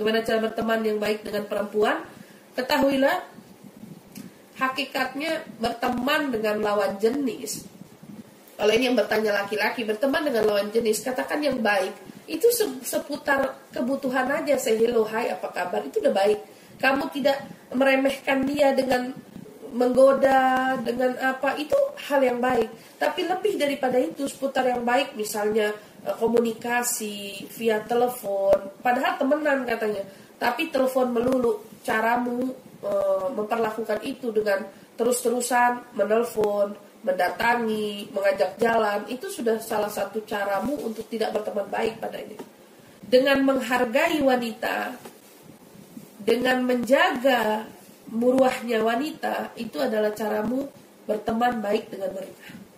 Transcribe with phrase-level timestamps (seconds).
[0.00, 2.00] bagaimana cara berteman yang baik dengan perempuan?
[2.56, 3.20] Ketahuilah
[4.56, 7.68] hakikatnya berteman dengan lawan jenis.
[8.56, 11.92] Kalau ini yang bertanya laki-laki, berteman dengan lawan jenis, katakan yang baik.
[12.24, 12.48] Itu
[12.80, 16.40] seputar kebutuhan aja, say hello, hai, apa kabar, itu udah baik.
[16.80, 17.44] Kamu tidak
[17.76, 19.12] meremehkan dia dengan
[19.70, 21.76] menggoda, dengan apa, itu
[22.10, 22.98] hal yang baik.
[22.98, 25.70] Tapi lebih daripada itu, seputar yang baik, misalnya
[26.06, 30.02] eh, komunikasi via telepon, padahal temenan katanya,
[30.40, 32.48] tapi telepon melulu, caramu
[32.80, 32.92] e,
[33.36, 34.64] memperlakukan itu dengan
[34.96, 36.72] terus-terusan menelpon,
[37.04, 42.40] mendatangi, mengajak jalan, itu sudah salah satu caramu untuk tidak berteman baik padanya.
[43.04, 44.96] Dengan menghargai wanita,
[46.20, 47.68] dengan menjaga
[48.10, 50.66] muruahnya wanita, itu adalah caramu
[51.06, 52.69] berteman baik dengan mereka.